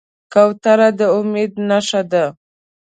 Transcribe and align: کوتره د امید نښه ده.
کوتره 0.33 0.89
د 0.99 1.01
امید 1.17 1.51
نښه 1.69 2.01
ده. 2.11 2.25